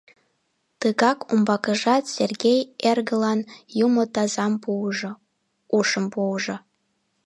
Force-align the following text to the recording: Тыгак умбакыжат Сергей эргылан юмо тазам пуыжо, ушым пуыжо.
Тыгак 0.79 1.19
умбакыжат 1.31 2.03
Сергей 2.15 2.59
эргылан 2.89 3.39
юмо 3.85 4.03
тазам 4.13 4.53
пуыжо, 4.63 5.11
ушым 5.77 6.05
пуыжо. 6.13 6.55